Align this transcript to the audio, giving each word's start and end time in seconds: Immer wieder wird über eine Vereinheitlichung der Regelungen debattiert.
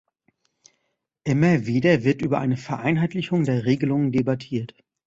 Immer 1.25 1.67
wieder 1.67 2.03
wird 2.03 2.23
über 2.23 2.39
eine 2.39 2.57
Vereinheitlichung 2.57 3.43
der 3.43 3.65
Regelungen 3.65 4.11
debattiert. 4.11 4.73